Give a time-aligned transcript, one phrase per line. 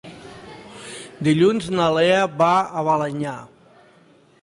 [1.27, 2.51] Dilluns na Lea va
[2.81, 3.39] a Balenyà.